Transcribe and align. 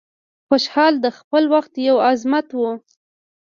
خوشحال 0.47 0.93
د 1.03 1.05
خپل 1.17 1.43
وخت 1.53 1.73
یو 1.87 1.95
عظمت 2.09 2.47
و. 2.59 2.61